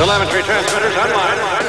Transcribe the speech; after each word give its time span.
Telemetry 0.00 0.42
transmitters 0.42 0.96
online. 0.96 1.59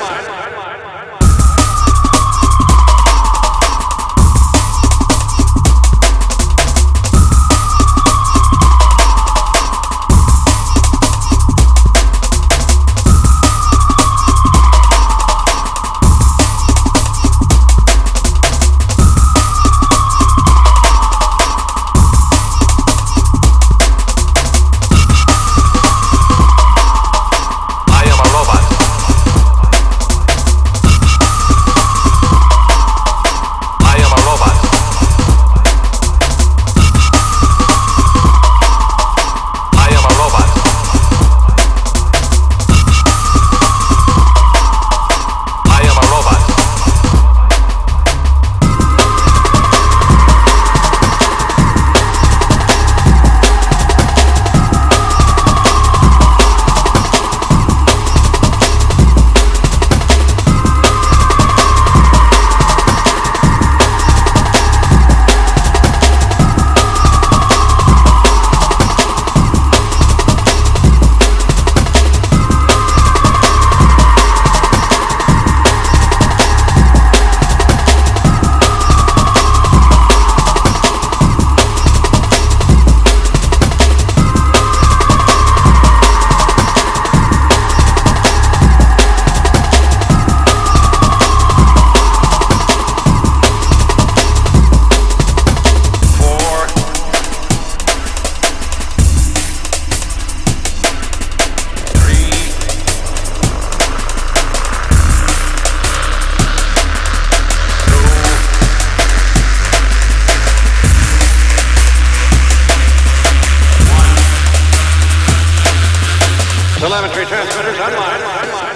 Telemetry 116.81 117.27
transmitters 117.27 117.79
online. 117.79 118.70